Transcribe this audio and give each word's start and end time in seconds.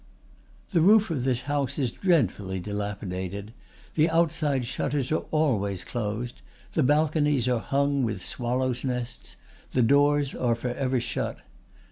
"The 0.71 0.81
roof 0.81 1.11
of 1.11 1.25
this 1.25 1.41
house 1.41 1.77
is 1.77 1.91
dreadfully 1.91 2.59
dilapidated; 2.59 3.53
the 3.93 4.09
outside 4.09 4.65
shutters 4.65 5.11
are 5.11 5.25
always 5.29 5.83
closed; 5.83 6.41
the 6.71 6.81
balconies 6.81 7.47
are 7.47 7.59
hung 7.59 8.01
with 8.01 8.19
swallows' 8.23 8.83
nests; 8.83 9.35
the 9.73 9.83
doors 9.83 10.33
are 10.33 10.55
for 10.55 10.69
ever 10.69 10.99
shut. 10.99 11.41